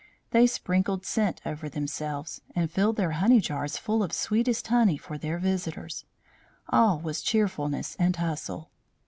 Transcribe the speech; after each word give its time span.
They 0.31 0.47
sprinkled 0.47 1.05
scent 1.05 1.41
over 1.45 1.69
themselves, 1.69 2.41
and 2.55 2.71
filled 2.71 2.95
their 2.95 3.11
honey 3.11 3.39
jars 3.39 3.77
full 3.77 4.01
of 4.01 4.13
sweetest 4.13 4.65
honey 4.65 4.97
for 4.97 5.15
their 5.19 5.37
visitors. 5.37 6.05
All 6.69 6.97
was 6.99 7.21
cheerfulness 7.21 7.95
and 7.99 8.15
hustle. 8.15 8.71